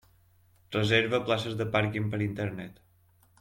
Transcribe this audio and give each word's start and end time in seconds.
Reserva 0.75 1.19
places 1.27 1.59
de 1.59 1.67
pàrquing 1.77 2.09
per 2.15 2.21
Internet. 2.29 2.83